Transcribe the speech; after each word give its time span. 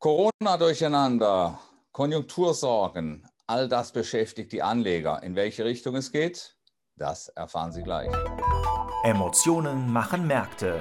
Corona-Durcheinander, 0.00 1.58
Konjunktursorgen, 1.92 3.22
all 3.46 3.68
das 3.68 3.92
beschäftigt 3.92 4.50
die 4.50 4.62
Anleger. 4.62 5.22
In 5.22 5.36
welche 5.36 5.66
Richtung 5.66 5.94
es 5.94 6.10
geht, 6.10 6.56
das 6.96 7.28
erfahren 7.28 7.70
Sie 7.70 7.82
gleich. 7.82 8.08
Emotionen 9.04 9.92
machen 9.92 10.26
Märkte. 10.26 10.80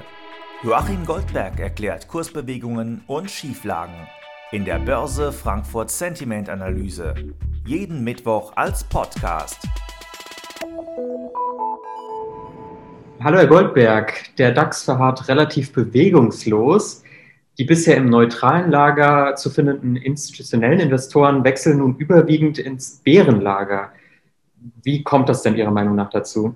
Joachim 0.64 1.06
Goldberg 1.06 1.60
erklärt 1.60 2.08
Kursbewegungen 2.08 3.04
und 3.08 3.30
Schieflagen 3.30 4.08
in 4.54 4.64
der 4.64 4.80
Börse 4.80 5.34
Frankfurt 5.34 5.92
Sentiment 5.92 6.48
Analyse. 6.48 7.14
Jeden 7.66 8.06
Mittwoch 8.06 8.54
als 8.56 8.86
Podcast. 8.86 9.68
Hallo 13.22 13.38
Herr 13.38 13.48
Goldberg, 13.48 14.34
der 14.38 14.54
DAX 14.54 14.84
verharrt 14.84 15.28
relativ 15.28 15.74
bewegungslos. 15.74 17.04
Die 17.60 17.66
bisher 17.66 17.98
im 17.98 18.10
neutralen 18.10 18.72
Lager 18.72 19.36
zu 19.36 19.50
findenden 19.50 19.98
institutionellen 19.98 20.80
Investoren 20.80 21.44
wechseln 21.44 21.80
nun 21.80 21.98
überwiegend 21.98 22.58
ins 22.58 23.02
Bärenlager. 23.04 23.92
Wie 24.82 25.04
kommt 25.04 25.28
das 25.28 25.44
denn 25.44 25.58
Ihrer 25.58 25.70
Meinung 25.70 25.96
nach 25.96 26.10
dazu? 26.10 26.56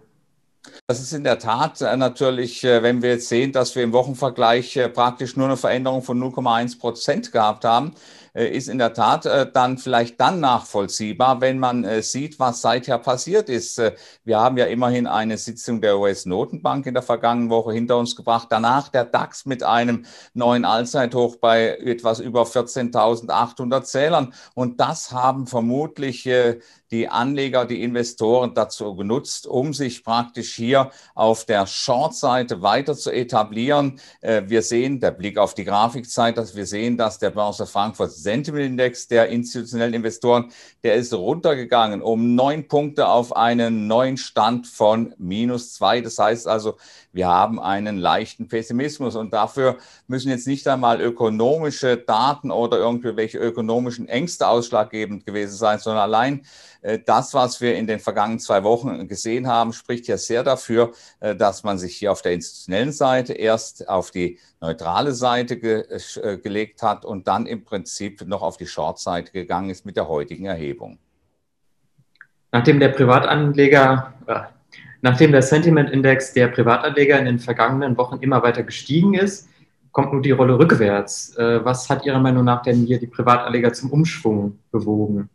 Das 0.88 1.02
ist 1.02 1.12
in 1.12 1.26
der 1.26 1.40
Tat 1.40 1.82
äh, 1.82 1.98
natürlich, 1.98 2.64
äh, 2.64 2.82
wenn 2.84 3.02
wir 3.02 3.12
jetzt 3.12 3.28
sehen, 3.28 3.52
dass 3.52 3.76
wir 3.76 3.84
im 3.84 3.92
Wochenvergleich 3.92 4.78
äh, 4.78 4.88
praktisch 4.88 5.36
nur 5.36 5.48
eine 5.48 5.58
Veränderung 5.58 6.04
von 6.04 6.18
0,1 6.18 6.80
Prozent 6.80 7.34
gehabt 7.34 7.66
haben, 7.66 7.92
ist 8.34 8.68
in 8.68 8.80
der 8.80 8.94
Tat 8.94 9.26
dann 9.54 9.78
vielleicht 9.78 10.20
dann 10.20 10.40
nachvollziehbar, 10.40 11.40
wenn 11.42 11.60
man 11.60 12.02
sieht, 12.02 12.40
was 12.40 12.62
seither 12.62 12.98
passiert 12.98 13.48
ist. 13.48 13.82
Wir 14.24 14.40
haben 14.40 14.58
ja 14.58 14.66
immerhin 14.66 15.06
eine 15.06 15.38
Sitzung 15.38 15.82
der 15.82 16.00
US-Notenbank 16.00 16.88
in 16.88 16.96
der 16.96 17.04
vergangenen 17.04 17.50
Woche 17.50 17.74
hinter 17.74 17.98
uns 17.98 18.16
gebracht. 18.16 18.48
Danach 18.50 18.90
der 18.90 19.06
DAX 19.06 19.46
mit 19.46 19.64
einem 19.64 20.06
neuen 20.34 20.66
Allzeithoch 20.66 21.36
bei 21.36 21.78
etwas 21.78 22.20
über 22.20 22.44
14.800 22.44 23.84
Zählern. 23.84 24.34
Und 24.56 24.80
das 24.80 25.12
haben 25.12 25.46
vermutlich 25.46 26.28
die 26.94 27.10
Anleger, 27.10 27.66
die 27.66 27.82
Investoren 27.82 28.54
dazu 28.54 28.96
genutzt, 28.96 29.48
um 29.48 29.74
sich 29.74 30.04
praktisch 30.04 30.54
hier 30.54 30.92
auf 31.16 31.44
der 31.44 31.66
Short-Seite 31.66 32.62
weiter 32.62 32.96
zu 32.96 33.12
etablieren. 33.12 34.00
Äh, 34.22 34.44
wir 34.46 34.62
sehen, 34.62 35.00
der 35.00 35.10
Blick 35.10 35.40
auf 35.40 35.56
die 35.56 35.66
Grafikzeit, 35.66 36.38
dass 36.38 36.56
wir 36.56 36.68
sehen, 36.68 36.96
dass 36.96 37.18
der 37.18 37.32
Börse 37.32 37.66
Frankfurt 37.66 38.12
Sentiment 38.12 38.66
Index 38.66 39.08
der 39.08 39.30
institutionellen 39.30 39.96
Investoren, 39.96 40.52
der 40.84 40.94
ist 40.94 41.12
runtergegangen 41.14 42.04
um 42.04 42.36
neun 42.36 42.68
Punkte 42.68 43.08
auf 43.08 43.36
einen 43.36 43.88
neuen 43.88 44.18
Stand 44.18 44.68
von 44.68 45.16
minus 45.18 45.74
zwei. 45.74 46.00
Das 46.02 46.20
heißt 46.20 46.48
also, 46.48 46.78
wir 47.12 47.28
haben 47.28 47.60
einen 47.60 47.98
leichten 47.98 48.48
Pessimismus 48.48 49.16
und 49.16 49.34
dafür 49.34 49.78
müssen 50.06 50.30
jetzt 50.30 50.46
nicht 50.46 50.68
einmal 50.68 51.02
ökonomische 51.02 51.98
Daten 51.98 52.52
oder 52.52 52.78
irgendwelche 52.78 53.40
ökonomischen 53.40 54.08
Ängste 54.08 54.48
ausschlaggebend 54.48 55.26
gewesen 55.26 55.58
sein, 55.58 55.80
sondern 55.80 56.04
allein 56.04 56.46
das, 57.06 57.34
was 57.34 57.62
wir 57.62 57.76
in 57.76 57.88
den 57.88 58.00
vergangenen 58.00 58.40
zwei 58.40 58.64
Wochen 58.64 59.08
gesehen 59.08 59.48
haben, 59.48 59.72
spricht 59.72 60.08
ja 60.08 60.18
sehr 60.18 60.44
dafür, 60.44 60.92
äh, 61.22 61.36
dass 61.36 61.64
man 61.64 61.78
sich 61.78 61.96
hier 61.96 62.12
auf 62.12 62.22
der 62.22 62.34
institutionellen 62.34 62.92
Seite 62.92 63.34
erst 63.34 63.88
auf 63.88 64.12
die 64.12 64.40
neutrale 64.60 65.14
Seite 65.14 65.58
ge 65.58 65.86
äh, 66.22 66.38
gelegt 66.38 66.82
hat 66.82 67.06
und 67.06 67.28
dann 67.28 67.46
im 67.46 67.64
Prinzip 67.64 68.28
noch 68.28 68.42
auf 68.42 68.58
die 68.58 68.68
Short-Seite 68.68 69.32
gegangen 69.32 69.70
ist 69.70 69.86
mit 69.86 69.96
der 69.96 70.08
heutigen 70.08 70.46
Erhebung. 70.46 71.00
Nachdem 72.52 72.80
der 72.80 72.90
Privatanleger, 72.90 74.14
äh, 74.28 74.42
nachdem 75.02 75.32
der 75.32 75.42
Sentiment-Index 75.42 76.34
der 76.34 76.50
Privatanleger 76.50 77.18
in 77.18 77.26
den 77.26 77.40
vergangenen 77.40 77.98
Wochen 77.98 78.18
immer 78.22 78.44
weiter 78.44 78.64
gestiegen 78.64 79.14
ist, 79.14 79.48
kommt 79.92 80.12
nun 80.12 80.22
die 80.22 80.32
Rolle 80.32 80.60
rückwärts. 80.60 81.36
Äh, 81.38 81.64
was 81.64 81.90
hat 81.90 82.06
Ihrer 82.06 82.20
Meinung 82.20 82.44
nach 82.44 82.62
denn 82.62 82.86
hier 82.86 83.00
die 83.00 83.08
Privatanleger 83.08 83.72
zum 83.72 83.92
Umschwung 83.92 84.60
bewogen? 84.72 85.30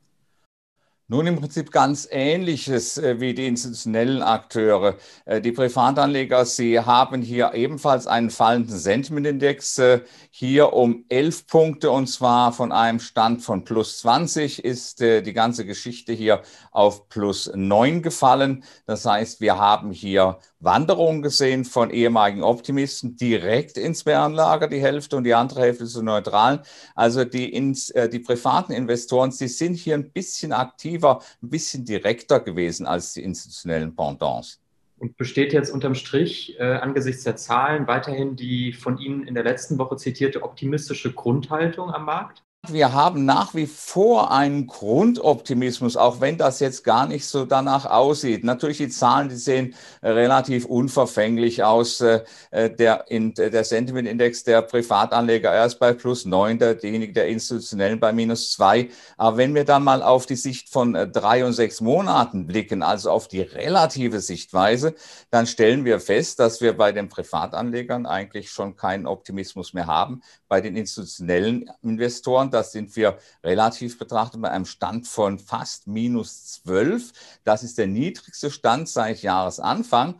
Nun 1.10 1.26
im 1.26 1.36
Prinzip 1.36 1.72
ganz 1.72 2.06
ähnliches 2.10 2.98
äh, 2.98 3.18
wie 3.18 3.32
die 3.32 3.46
institutionellen 3.46 4.22
Akteure. 4.22 4.98
Äh, 5.24 5.40
die 5.40 5.52
Privatanleger, 5.52 6.44
sie 6.44 6.80
haben 6.80 7.22
hier 7.22 7.54
ebenfalls 7.54 8.06
einen 8.06 8.28
fallenden 8.28 8.76
Sentimentindex, 8.76 9.78
äh, 9.78 10.00
hier 10.30 10.74
um 10.74 11.06
elf 11.08 11.46
Punkte 11.46 11.90
und 11.90 12.08
zwar 12.08 12.52
von 12.52 12.72
einem 12.72 13.00
Stand 13.00 13.40
von 13.40 13.64
plus 13.64 14.00
20 14.00 14.62
ist 14.62 15.00
äh, 15.00 15.22
die 15.22 15.32
ganze 15.32 15.64
Geschichte 15.64 16.12
hier 16.12 16.42
auf 16.72 17.08
plus 17.08 17.50
9 17.54 18.02
gefallen. 18.02 18.62
Das 18.84 19.06
heißt, 19.06 19.40
wir 19.40 19.56
haben 19.56 19.92
hier 19.92 20.36
Wanderungen 20.60 21.22
gesehen 21.22 21.64
von 21.64 21.90
ehemaligen 21.90 22.42
Optimisten 22.42 23.16
direkt 23.16 23.78
ins 23.78 24.04
Bärenlager, 24.04 24.68
die 24.68 24.80
Hälfte 24.80 25.16
und 25.16 25.24
die 25.24 25.34
andere 25.34 25.60
Hälfte 25.60 25.86
zu 25.86 26.02
neutralen. 26.02 26.60
Also 26.94 27.24
die, 27.24 27.52
ins, 27.52 27.90
äh, 27.90 28.08
die 28.08 28.18
privaten 28.18 28.72
Investoren, 28.72 29.30
sie 29.30 29.48
sind 29.48 29.74
hier 29.74 29.94
ein 29.94 30.10
bisschen 30.10 30.52
aktiver, 30.52 31.20
ein 31.42 31.50
bisschen 31.50 31.84
direkter 31.84 32.40
gewesen 32.40 32.86
als 32.86 33.12
die 33.12 33.22
institutionellen 33.22 33.94
Pendants. 33.94 34.60
Und 34.98 35.16
besteht 35.16 35.52
jetzt 35.52 35.70
unterm 35.70 35.94
Strich 35.94 36.58
äh, 36.58 36.64
angesichts 36.64 37.22
der 37.22 37.36
Zahlen 37.36 37.86
weiterhin 37.86 38.34
die 38.34 38.72
von 38.72 38.98
Ihnen 38.98 39.28
in 39.28 39.34
der 39.34 39.44
letzten 39.44 39.78
Woche 39.78 39.96
zitierte 39.96 40.42
optimistische 40.42 41.12
Grundhaltung 41.12 41.90
am 41.90 42.04
Markt? 42.04 42.42
Wir 42.70 42.92
haben 42.92 43.24
nach 43.24 43.54
wie 43.54 43.66
vor 43.66 44.30
einen 44.30 44.66
Grundoptimismus, 44.66 45.96
auch 45.96 46.20
wenn 46.20 46.36
das 46.36 46.60
jetzt 46.60 46.84
gar 46.84 47.06
nicht 47.06 47.26
so 47.26 47.46
danach 47.46 47.86
aussieht. 47.86 48.44
Natürlich 48.44 48.76
die 48.76 48.88
Zahlen, 48.90 49.30
die 49.30 49.36
sehen 49.36 49.74
relativ 50.02 50.66
unverfänglich 50.66 51.64
aus. 51.64 52.00
Äh, 52.00 52.24
der, 52.52 53.06
der 53.08 53.64
Sentiment-Index 53.64 54.44
der 54.44 54.62
Privatanleger 54.62 55.52
erst 55.52 55.78
bei 55.78 55.92
plus 55.92 56.26
neun, 56.26 56.58
derjenige 56.58 57.12
der 57.12 57.28
institutionellen 57.28 58.00
bei 58.00 58.12
minus 58.12 58.52
zwei. 58.52 58.88
Aber 59.16 59.38
wenn 59.38 59.54
wir 59.54 59.64
dann 59.64 59.84
mal 59.84 60.02
auf 60.02 60.26
die 60.26 60.36
Sicht 60.36 60.68
von 60.68 60.94
äh, 60.94 61.08
drei 61.08 61.44
und 61.44 61.54
sechs 61.54 61.80
Monaten 61.80 62.46
blicken, 62.46 62.82
also 62.82 63.10
auf 63.10 63.28
die 63.28 63.40
relative 63.40 64.20
Sichtweise, 64.20 64.94
dann 65.30 65.46
stellen 65.46 65.84
wir 65.84 66.00
fest, 66.00 66.38
dass 66.38 66.60
wir 66.60 66.76
bei 66.76 66.92
den 66.92 67.08
Privatanlegern 67.08 68.04
eigentlich 68.04 68.50
schon 68.50 68.76
keinen 68.76 69.06
Optimismus 69.06 69.72
mehr 69.72 69.86
haben. 69.86 70.20
Bei 70.48 70.60
den 70.60 70.76
institutionellen 70.76 71.70
Investoren 71.82 72.50
Das 72.58 72.72
sind 72.72 72.94
wir 72.96 73.18
relativ 73.44 73.98
betrachtet 73.98 74.42
bei 74.42 74.50
einem 74.50 74.66
Stand 74.66 75.06
von 75.06 75.38
fast 75.38 75.86
minus 75.86 76.60
12. 76.64 77.12
Das 77.44 77.62
ist 77.62 77.78
der 77.78 77.86
niedrigste 77.86 78.50
Stand 78.50 78.88
seit 78.88 79.22
Jahresanfang. 79.22 80.16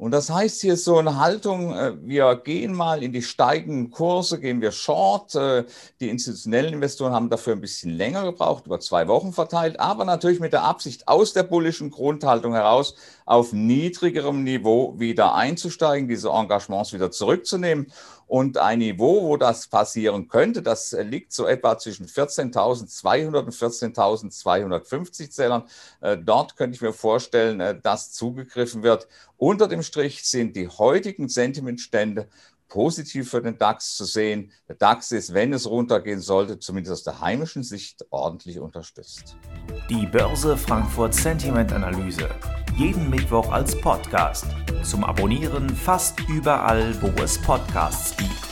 Und 0.00 0.12
das 0.12 0.30
heißt 0.30 0.62
hier 0.62 0.78
so 0.78 0.96
eine 0.96 1.18
Haltung, 1.18 1.74
äh, 1.74 1.92
wir 2.00 2.34
gehen 2.36 2.72
mal 2.72 3.02
in 3.02 3.12
die 3.12 3.20
steigenden 3.20 3.90
Kurse, 3.90 4.40
gehen 4.40 4.62
wir 4.62 4.72
short. 4.72 5.34
Äh, 5.34 5.64
die 6.00 6.08
institutionellen 6.08 6.72
Investoren 6.72 7.12
haben 7.12 7.28
dafür 7.28 7.52
ein 7.52 7.60
bisschen 7.60 7.90
länger 7.90 8.24
gebraucht, 8.24 8.64
über 8.64 8.80
zwei 8.80 9.08
Wochen 9.08 9.34
verteilt, 9.34 9.78
aber 9.78 10.06
natürlich 10.06 10.40
mit 10.40 10.54
der 10.54 10.62
Absicht, 10.62 11.06
aus 11.06 11.34
der 11.34 11.42
bullischen 11.42 11.90
Grundhaltung 11.90 12.54
heraus 12.54 12.94
auf 13.26 13.52
niedrigerem 13.52 14.42
Niveau 14.42 14.98
wieder 14.98 15.34
einzusteigen, 15.34 16.08
diese 16.08 16.30
Engagements 16.30 16.94
wieder 16.94 17.10
zurückzunehmen. 17.10 17.92
Und 18.30 18.58
ein 18.58 18.78
Niveau, 18.78 19.24
wo 19.24 19.36
das 19.36 19.66
passieren 19.66 20.28
könnte, 20.28 20.62
das 20.62 20.92
liegt 20.92 21.32
so 21.32 21.48
etwa 21.48 21.76
zwischen 21.76 22.06
14.200 22.06 23.36
und 23.40 23.52
14.250 23.52 25.30
Zählern. 25.30 25.64
Äh, 26.00 26.16
dort 26.16 26.54
könnte 26.54 26.76
ich 26.76 26.80
mir 26.80 26.92
vorstellen, 26.92 27.80
dass 27.82 28.12
zugegriffen 28.12 28.84
wird. 28.84 29.08
Unter 29.36 29.66
dem 29.66 29.82
Strich 29.82 30.22
sind 30.22 30.54
die 30.54 30.68
heutigen 30.68 31.28
Sentimentstände 31.28 32.28
positiv 32.70 33.28
für 33.28 33.42
den 33.42 33.58
DAX 33.58 33.96
zu 33.96 34.06
sehen. 34.06 34.52
Der 34.68 34.76
DAX 34.76 35.12
ist, 35.12 35.34
wenn 35.34 35.52
es 35.52 35.68
runtergehen 35.68 36.20
sollte, 36.20 36.58
zumindest 36.58 36.92
aus 36.94 37.02
der 37.02 37.20
heimischen 37.20 37.62
Sicht 37.62 38.06
ordentlich 38.08 38.58
unterstützt. 38.58 39.36
Die 39.90 40.06
Börse 40.06 40.56
Frankfurt 40.56 41.12
Sentiment 41.12 41.72
Analyse. 41.72 42.30
Jeden 42.78 43.10
Mittwoch 43.10 43.50
als 43.52 43.78
Podcast. 43.78 44.46
Zum 44.82 45.04
Abonnieren 45.04 45.68
fast 45.68 46.18
überall, 46.30 46.96
wo 47.02 47.08
es 47.22 47.36
Podcasts 47.42 48.16
gibt. 48.16 48.49